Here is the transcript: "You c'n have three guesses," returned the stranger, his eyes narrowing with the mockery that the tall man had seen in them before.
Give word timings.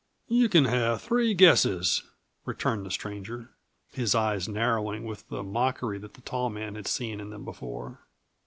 "You 0.27 0.49
c'n 0.49 0.65
have 0.65 0.99
three 0.99 1.35
guesses," 1.35 2.01
returned 2.43 2.87
the 2.87 2.89
stranger, 2.89 3.51
his 3.93 4.15
eyes 4.15 4.49
narrowing 4.49 5.03
with 5.03 5.27
the 5.29 5.43
mockery 5.43 5.99
that 5.99 6.15
the 6.15 6.21
tall 6.21 6.49
man 6.49 6.73
had 6.73 6.87
seen 6.87 7.19
in 7.19 7.29
them 7.29 7.45
before. 7.45 7.99